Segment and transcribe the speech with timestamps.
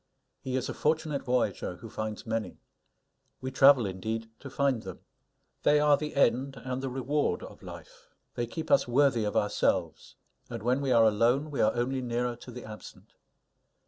[0.39, 2.57] He is a fortunate voyager who finds many.
[3.39, 5.01] We travel, indeed, to find them.
[5.61, 8.09] They are the end and the reward of life.
[8.33, 10.15] They keep us worthy of ourselves;
[10.49, 13.13] and when we are alone, we are only nearer to the absent.